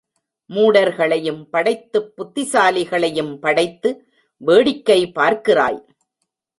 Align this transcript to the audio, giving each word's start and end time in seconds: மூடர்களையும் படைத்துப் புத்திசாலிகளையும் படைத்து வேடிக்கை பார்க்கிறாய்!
மூடர்களையும் 0.49 1.43
படைத்துப் 1.49 2.09
புத்திசாலிகளையும் 2.17 3.39
படைத்து 3.39 3.89
வேடிக்கை 4.41 5.01
பார்க்கிறாய்! 5.15 5.79